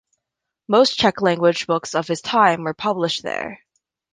Most 0.67 0.95
Czech 0.97 1.21
language 1.21 1.67
books 1.67 1.93
of 1.93 2.07
his 2.07 2.21
time 2.21 2.63
were 2.63 2.73
published 2.73 3.21
there. 3.21 3.61